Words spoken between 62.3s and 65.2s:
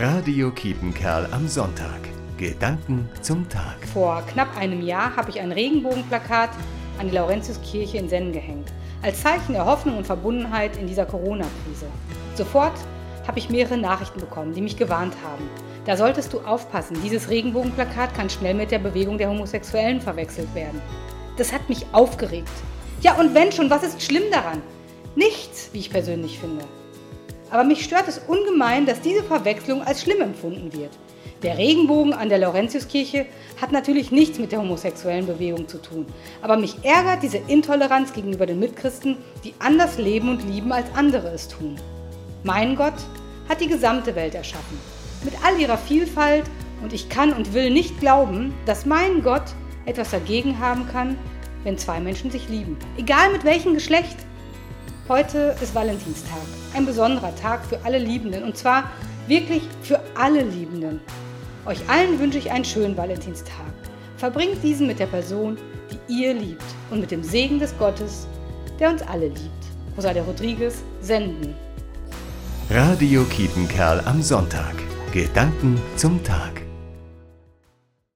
ich einen schönen Valentinstag. Verbringt diesen mit der